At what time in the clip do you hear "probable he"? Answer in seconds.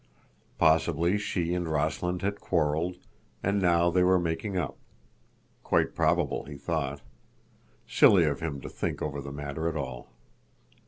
5.93-6.57